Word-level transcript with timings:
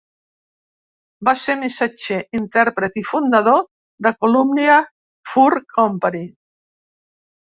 Va 1.27 1.33
ser 1.41 1.55
missatger, 1.63 2.15
intèrpret 2.39 2.97
i 3.01 3.03
fundador 3.09 3.61
de 4.07 4.13
Columbia 4.25 4.79
Fur 5.35 5.51
Company. 5.77 6.23